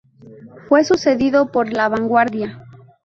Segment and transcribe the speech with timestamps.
[0.67, 2.65] Fue sucedido por "La Vanguardia".